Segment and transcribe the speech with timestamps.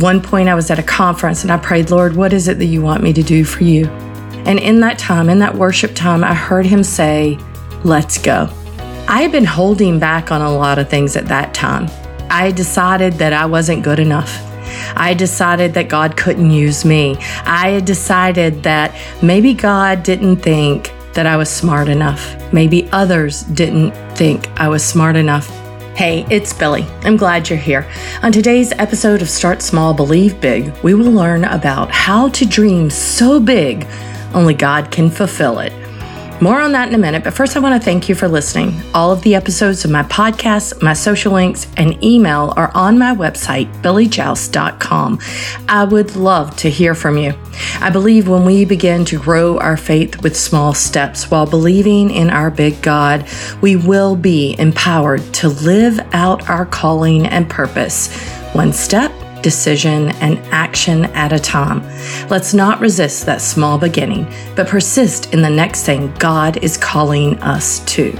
[0.00, 2.66] One point, I was at a conference and I prayed, Lord, what is it that
[2.66, 3.86] you want me to do for you?
[4.44, 7.38] And in that time, in that worship time, I heard him say,
[7.82, 8.50] Let's go.
[9.08, 11.88] I had been holding back on a lot of things at that time.
[12.28, 14.42] I decided that I wasn't good enough.
[14.94, 17.16] I decided that God couldn't use me.
[17.46, 22.36] I had decided that maybe God didn't think that I was smart enough.
[22.52, 25.48] Maybe others didn't think I was smart enough.
[25.96, 26.84] Hey, it's Billie.
[27.04, 27.90] I'm glad you're here.
[28.22, 32.90] On today's episode of Start Small, Believe Big, we will learn about how to dream
[32.90, 33.86] so big
[34.34, 35.72] only God can fulfill it.
[36.40, 38.78] More on that in a minute, but first I want to thank you for listening.
[38.92, 43.14] All of the episodes of my podcast, my social links, and email are on my
[43.14, 45.18] website, billiejauss.com.
[45.66, 47.32] I would love to hear from you.
[47.80, 52.28] I believe when we begin to grow our faith with small steps while believing in
[52.28, 53.26] our big God,
[53.62, 58.14] we will be empowered to live out our calling and purpose
[58.52, 59.10] one step
[59.46, 61.80] decision, and action at a time.
[62.28, 67.40] Let's not resist that small beginning, but persist in the next thing God is calling
[67.44, 68.10] us to.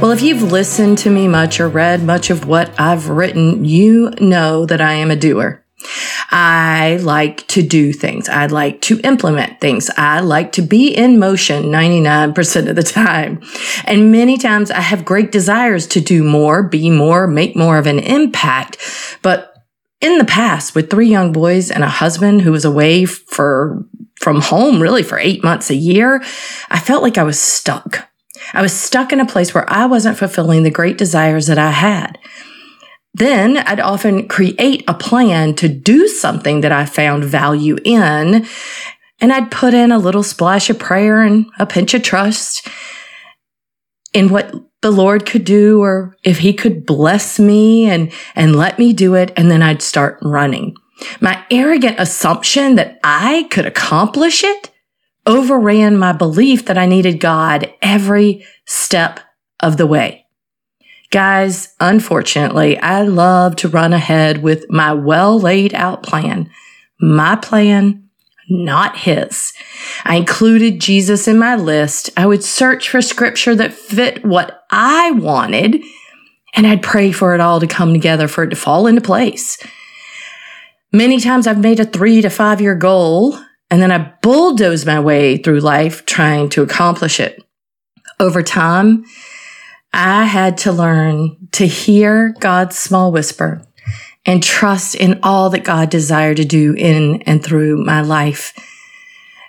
[0.00, 4.14] Well, if you've listened to me much or read much of what I've written, you
[4.18, 5.62] know that I am a doer.
[6.30, 8.28] I like to do things.
[8.28, 9.90] I like to implement things.
[9.96, 13.42] I like to be in motion 99% of the time.
[13.84, 17.86] And many times I have great desires to do more, be more, make more of
[17.86, 18.76] an impact.
[19.22, 19.54] But
[20.02, 23.84] in the past, with three young boys and a husband who was away for,
[24.20, 26.22] from home really for eight months a year,
[26.68, 28.06] I felt like I was stuck.
[28.52, 31.70] I was stuck in a place where I wasn't fulfilling the great desires that I
[31.70, 32.18] had.
[33.18, 38.46] Then I'd often create a plan to do something that I found value in.
[39.20, 42.68] And I'd put in a little splash of prayer and a pinch of trust
[44.14, 48.78] in what the Lord could do or if he could bless me and, and let
[48.78, 49.32] me do it.
[49.36, 50.76] And then I'd start running.
[51.20, 54.70] My arrogant assumption that I could accomplish it
[55.26, 59.20] overran my belief that I needed God every step
[59.60, 60.27] of the way.
[61.10, 66.50] Guys, unfortunately, I love to run ahead with my well laid out plan.
[67.00, 68.08] My plan,
[68.50, 69.52] not his.
[70.04, 72.10] I included Jesus in my list.
[72.16, 75.82] I would search for scripture that fit what I wanted,
[76.54, 79.58] and I'd pray for it all to come together, for it to fall into place.
[80.92, 83.38] Many times I've made a three to five year goal,
[83.70, 87.42] and then I bulldoze my way through life trying to accomplish it.
[88.20, 89.04] Over time,
[89.92, 93.66] I had to learn to hear God's small whisper
[94.26, 98.52] and trust in all that God desired to do in and through my life.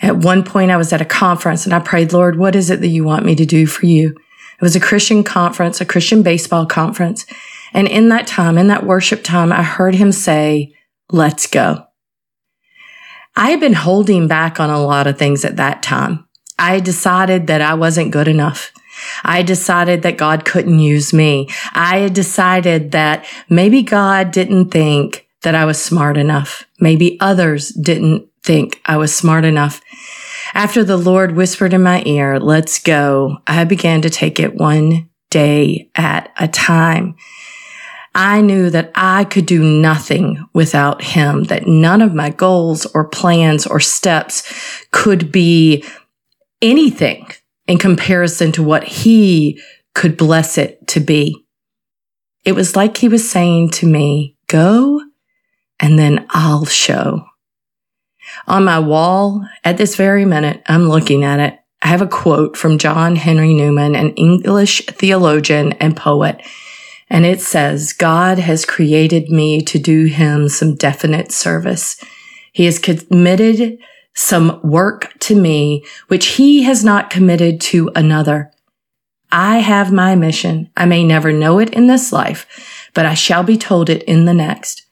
[0.00, 2.80] At one point, I was at a conference and I prayed, Lord, what is it
[2.80, 4.08] that you want me to do for you?
[4.10, 7.26] It was a Christian conference, a Christian baseball conference.
[7.72, 10.74] And in that time, in that worship time, I heard him say,
[11.10, 11.84] let's go.
[13.36, 16.26] I had been holding back on a lot of things at that time.
[16.58, 18.72] I decided that I wasn't good enough.
[19.24, 21.48] I decided that God couldn't use me.
[21.72, 26.64] I had decided that maybe God didn't think that I was smart enough.
[26.80, 29.80] Maybe others didn't think I was smart enough.
[30.54, 35.08] After the Lord whispered in my ear, let's go, I began to take it one
[35.30, 37.16] day at a time.
[38.14, 43.08] I knew that I could do nothing without him, that none of my goals or
[43.08, 44.42] plans or steps
[44.90, 45.84] could be
[46.60, 47.26] anything
[47.66, 49.60] in comparison to what he
[49.94, 51.44] could bless it to be.
[52.44, 55.00] It was like he was saying to me, go
[55.78, 57.24] and then I'll show.
[58.46, 61.58] On my wall at this very minute, I'm looking at it.
[61.82, 66.40] I have a quote from John Henry Newman, an English theologian and poet.
[67.10, 72.02] And it says, God has created me to do him some definite service.
[72.52, 73.78] He has committed
[74.14, 78.50] some work to me, which he has not committed to another.
[79.30, 80.70] I have my mission.
[80.76, 84.26] I may never know it in this life, but I shall be told it in
[84.26, 84.84] the next.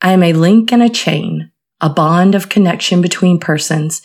[0.00, 1.50] I am a link in a chain,
[1.80, 4.02] a bond of connection between persons.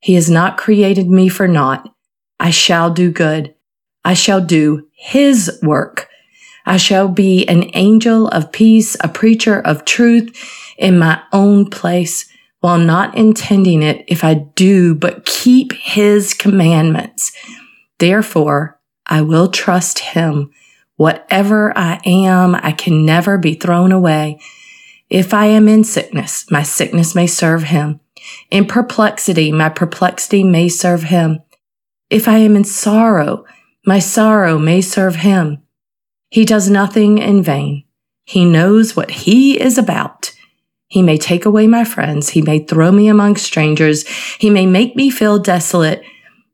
[0.00, 1.86] He has not created me for naught.
[2.40, 3.54] I shall do good.
[4.04, 6.08] I shall do his work.
[6.64, 10.34] I shall be an angel of peace, a preacher of truth
[10.78, 12.26] in my own place
[12.66, 17.30] while not intending it if I do but keep his commandments.
[18.00, 20.50] Therefore, I will trust him.
[20.96, 24.40] Whatever I am, I can never be thrown away.
[25.08, 28.00] If I am in sickness, my sickness may serve him.
[28.50, 31.38] In perplexity, my perplexity may serve him.
[32.10, 33.44] If I am in sorrow,
[33.86, 35.62] my sorrow may serve him.
[36.30, 37.84] He does nothing in vain.
[38.24, 40.32] He knows what he is about.
[40.88, 42.30] He may take away my friends.
[42.30, 44.06] He may throw me among strangers.
[44.38, 46.02] He may make me feel desolate,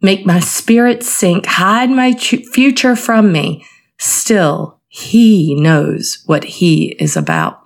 [0.01, 3.65] make my spirit sink, hide my future from me.
[3.99, 7.61] Still, he knows what he is about.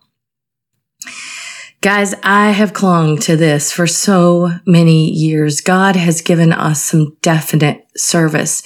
[1.81, 5.61] Guys, I have clung to this for so many years.
[5.61, 8.63] God has given us some definite service.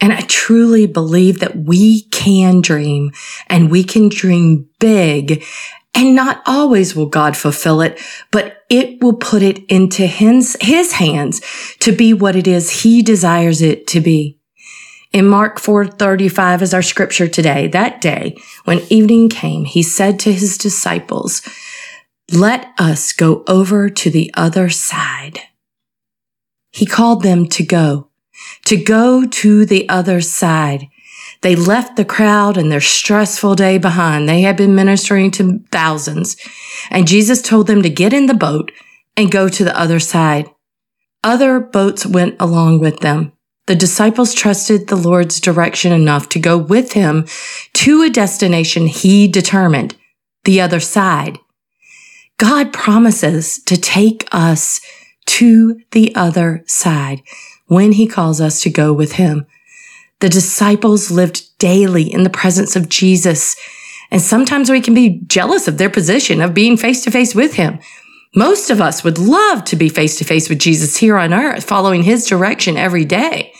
[0.00, 3.12] And I truly believe that we can dream
[3.48, 5.44] and we can dream big
[5.94, 8.00] and not always will God fulfill it,
[8.30, 11.40] but it will put it into his, his hands
[11.80, 14.38] to be what it is he desires it to be.
[15.12, 17.68] In Mark 4:35 is our scripture today.
[17.68, 21.42] That day, when evening came, he said to his disciples,
[22.32, 25.40] "Let us go over to the other side."
[26.70, 28.08] He called them to go,
[28.64, 30.88] to go to the other side.
[31.42, 34.28] They left the crowd and their stressful day behind.
[34.28, 36.36] They had been ministering to thousands.
[36.90, 38.72] And Jesus told them to get in the boat
[39.16, 40.48] and go to the other side.
[41.24, 43.32] Other boats went along with them.
[43.66, 47.26] The disciples trusted the Lord's direction enough to go with him
[47.74, 49.96] to a destination he determined,
[50.44, 51.38] the other side.
[52.38, 54.80] God promises to take us
[55.26, 57.22] to the other side
[57.66, 59.46] when he calls us to go with him.
[60.22, 63.56] The disciples lived daily in the presence of Jesus.
[64.12, 67.54] And sometimes we can be jealous of their position of being face to face with
[67.54, 67.80] him.
[68.32, 71.64] Most of us would love to be face to face with Jesus here on earth,
[71.64, 73.52] following his direction every day.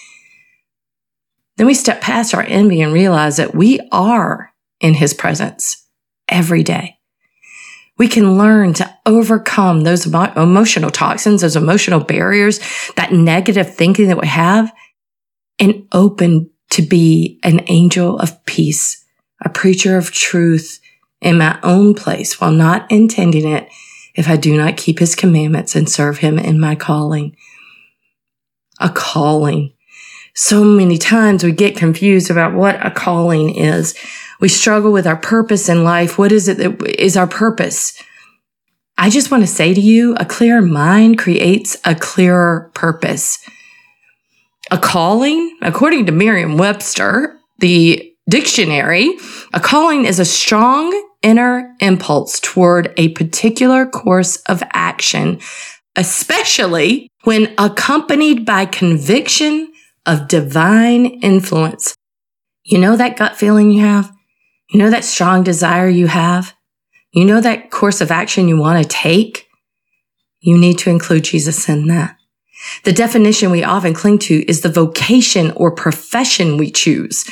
[1.56, 5.85] Then we step past our envy and realize that we are in his presence
[6.29, 6.97] every day.
[7.99, 12.61] We can learn to overcome those emotional toxins, those emotional barriers,
[12.94, 14.73] that negative thinking that we have,
[15.59, 19.04] and open to be an angel of peace,
[19.44, 20.80] a preacher of truth
[21.20, 23.69] in my own place while not intending it
[24.14, 27.36] if I do not keep his commandments and serve him in my calling.
[28.80, 29.74] A calling.
[30.34, 33.94] So many times we get confused about what a calling is.
[34.40, 36.16] We struggle with our purpose in life.
[36.16, 38.02] What is it that is our purpose?
[38.96, 43.46] I just want to say to you, a clear mind creates a clearer purpose.
[44.72, 49.10] A calling, according to Merriam Webster, the dictionary,
[49.52, 50.90] a calling is a strong
[51.20, 55.40] inner impulse toward a particular course of action,
[55.94, 59.70] especially when accompanied by conviction
[60.06, 61.94] of divine influence.
[62.64, 64.10] You know that gut feeling you have?
[64.70, 66.54] You know that strong desire you have?
[67.12, 69.48] You know that course of action you want to take?
[70.40, 72.16] You need to include Jesus in that.
[72.85, 77.25] The definition we often cling to is the vocation or profession we choose.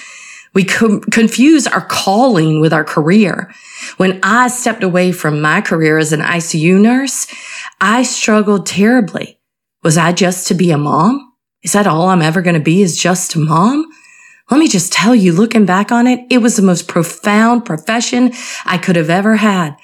[0.52, 3.52] We confuse our calling with our career.
[3.98, 7.26] When I stepped away from my career as an ICU nurse,
[7.80, 9.38] I struggled terribly.
[9.82, 11.32] Was I just to be a mom?
[11.62, 13.86] Is that all I'm ever going to be is just a mom?
[14.50, 18.32] Let me just tell you, looking back on it, it was the most profound profession
[18.66, 19.76] I could have ever had.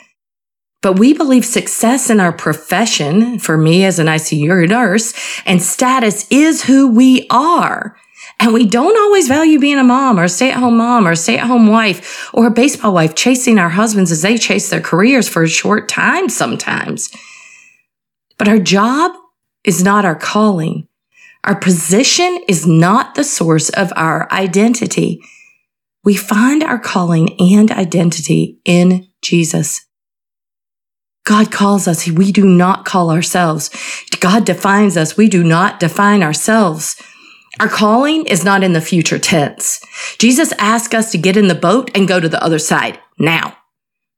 [0.86, 5.14] But we believe success in our profession, for me as an ICU nurse,
[5.44, 7.96] and status is who we are.
[8.38, 11.10] And we don't always value being a mom or a stay at home mom or
[11.10, 14.70] a stay at home wife or a baseball wife chasing our husbands as they chase
[14.70, 17.10] their careers for a short time sometimes.
[18.38, 19.10] But our job
[19.64, 20.86] is not our calling.
[21.42, 25.20] Our position is not the source of our identity.
[26.04, 29.85] We find our calling and identity in Jesus.
[31.26, 32.08] God calls us.
[32.08, 33.68] We do not call ourselves.
[34.20, 35.16] God defines us.
[35.16, 36.96] We do not define ourselves.
[37.58, 39.80] Our calling is not in the future tense.
[40.18, 43.56] Jesus asked us to get in the boat and go to the other side now.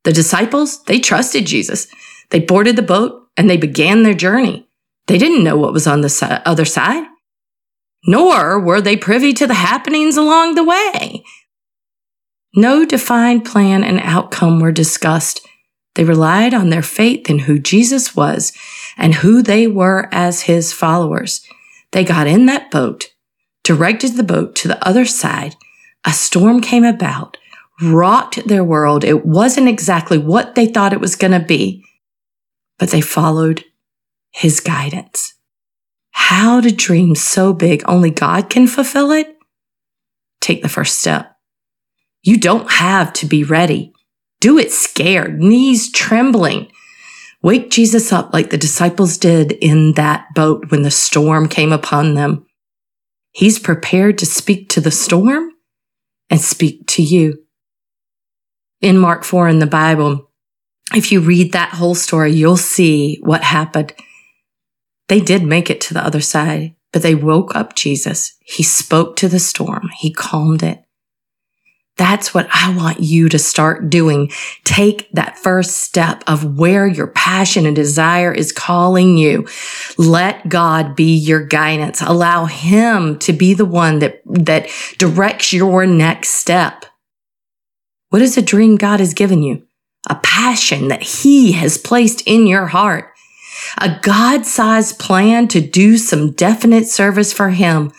[0.04, 1.88] The disciples, they trusted Jesus.
[2.30, 4.68] They boarded the boat and they began their journey.
[5.06, 7.06] They didn't know what was on the other side,
[8.06, 11.24] nor were they privy to the happenings along the way.
[12.54, 15.47] No defined plan and outcome were discussed.
[15.98, 18.52] They relied on their faith in who Jesus was
[18.96, 21.44] and who they were as his followers.
[21.90, 23.12] They got in that boat,
[23.64, 25.56] directed the boat to the other side.
[26.04, 27.36] A storm came about,
[27.82, 29.02] rocked their world.
[29.02, 31.84] It wasn't exactly what they thought it was going to be,
[32.78, 33.64] but they followed
[34.30, 35.34] his guidance.
[36.12, 39.36] How to dream so big only God can fulfill it?
[40.40, 41.36] Take the first step.
[42.22, 43.92] You don't have to be ready.
[44.40, 46.70] Do it scared, knees trembling.
[47.42, 52.14] Wake Jesus up like the disciples did in that boat when the storm came upon
[52.14, 52.46] them.
[53.32, 55.50] He's prepared to speak to the storm
[56.30, 57.44] and speak to you.
[58.80, 60.30] in Mark 4 in the Bible,
[60.94, 63.92] if you read that whole story, you'll see what happened.
[65.08, 68.36] They did make it to the other side, but they woke up Jesus.
[68.40, 69.90] He spoke to the storm.
[69.98, 70.82] He calmed it.
[71.98, 74.30] That's what I want you to start doing.
[74.62, 79.48] Take that first step of where your passion and desire is calling you.
[79.98, 82.00] Let God be your guidance.
[82.00, 86.86] Allow him to be the one that, that directs your next step.
[88.10, 89.66] What is a dream God has given you?
[90.08, 93.10] A passion that he has placed in your heart.
[93.76, 97.90] A God sized plan to do some definite service for him.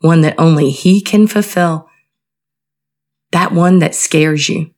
[0.00, 1.90] One that only he can fulfill
[3.32, 4.70] that one that scares you,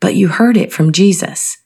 [0.00, 1.58] but you heard it from Jesus.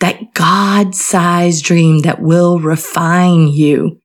[0.00, 4.00] That God sized dream that will refine you.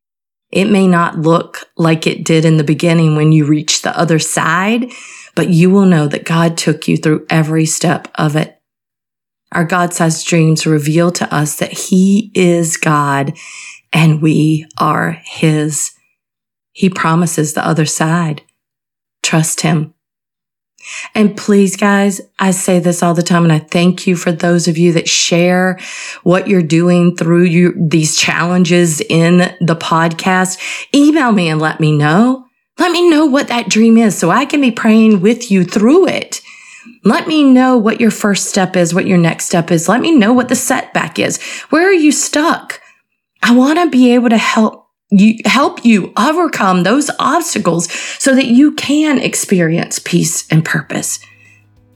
[0.49, 4.17] It may not look like it did in the beginning when you reach the other
[4.17, 4.91] side,
[5.35, 8.57] but you will know that God took you through every step of it.
[9.51, 13.37] Our God sized dreams reveal to us that He is God
[13.91, 15.91] and we are His.
[16.71, 18.41] He promises the other side.
[19.23, 19.93] Trust Him.
[21.13, 24.67] And please, guys, I say this all the time and I thank you for those
[24.67, 25.79] of you that share
[26.23, 30.59] what you're doing through you, these challenges in the podcast.
[30.93, 32.45] Email me and let me know.
[32.79, 36.07] Let me know what that dream is so I can be praying with you through
[36.07, 36.41] it.
[37.03, 39.89] Let me know what your first step is, what your next step is.
[39.89, 41.41] Let me know what the setback is.
[41.69, 42.81] Where are you stuck?
[43.41, 48.47] I want to be able to help you help you overcome those obstacles so that
[48.47, 51.19] you can experience peace and purpose.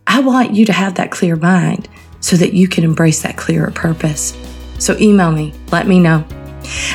[0.08, 1.89] I want you to have that clear mind
[2.22, 4.38] so that you can embrace that clearer purpose.
[4.80, 6.25] So email me, let me know.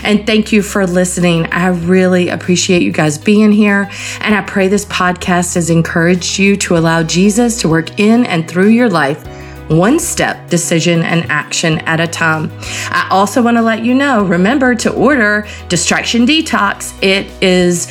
[0.05, 1.47] And thank you for listening.
[1.47, 3.91] I really appreciate you guys being here.
[4.21, 8.49] And I pray this podcast has encouraged you to allow Jesus to work in and
[8.49, 9.25] through your life
[9.69, 12.51] one step decision and action at a time.
[12.91, 16.97] I also want to let you know remember to order Distraction Detox.
[17.03, 17.87] It is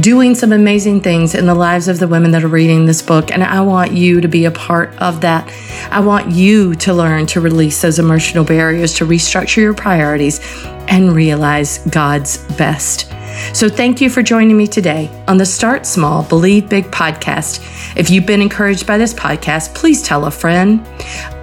[0.00, 3.30] doing some amazing things in the lives of the women that are reading this book.
[3.30, 5.50] And I want you to be a part of that.
[5.90, 10.40] I want you to learn to release those emotional barriers, to restructure your priorities,
[10.88, 13.10] and realize God's best.
[13.52, 17.60] So, thank you for joining me today on the Start Small, Believe Big podcast.
[17.96, 20.86] If you've been encouraged by this podcast, please tell a friend.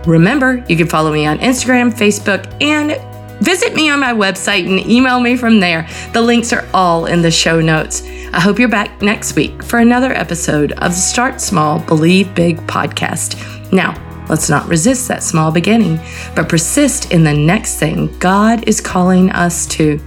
[0.06, 3.00] Remember, you can follow me on Instagram, Facebook, and
[3.44, 5.88] visit me on my website and email me from there.
[6.14, 8.02] The links are all in the show notes.
[8.34, 12.58] I hope you're back next week for another episode of the Start Small, Believe Big
[12.68, 13.72] podcast.
[13.72, 13.96] Now,
[14.30, 16.00] let's not resist that small beginning,
[16.36, 20.00] but persist in the next thing God is calling us to.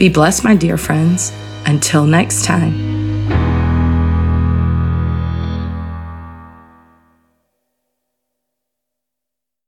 [0.00, 1.30] Be blessed, my dear friends.
[1.66, 3.09] Until next time.